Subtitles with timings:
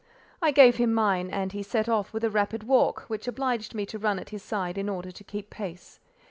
[0.41, 3.85] I gave him mine, and he set off with a rapid walk, which obliged me
[3.85, 5.99] to run at his side in order to keep pace.